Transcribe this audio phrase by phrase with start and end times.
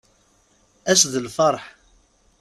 [0.91, 1.63] Ass d lferḥ.